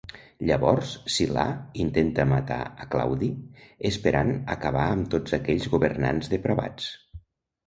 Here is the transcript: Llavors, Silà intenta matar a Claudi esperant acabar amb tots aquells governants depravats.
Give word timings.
Llavors, 0.49 0.93
Silà 1.15 1.43
intenta 1.83 2.25
matar 2.31 2.57
a 2.85 2.87
Claudi 2.95 3.29
esperant 3.91 4.33
acabar 4.55 4.87
amb 4.95 5.13
tots 5.17 5.37
aquells 5.41 5.69
governants 5.77 6.33
depravats. 6.35 6.91